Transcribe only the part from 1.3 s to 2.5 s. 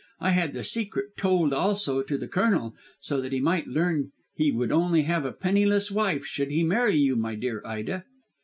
also to the